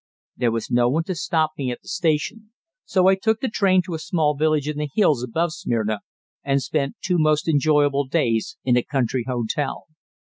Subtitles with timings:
[0.35, 2.53] There was no one to stop me at the station,
[2.85, 5.99] so I took the train to a small village in the hills above Smyrna
[6.43, 9.85] and spent two most enjoyable days in a country hotel.